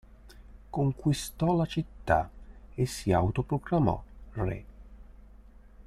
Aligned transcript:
Conquistò 0.71 1.55
la 1.55 1.67
città 1.67 2.27
e 2.73 2.87
si 2.87 3.11
autoproclamò 3.13 4.01
re. 4.31 4.65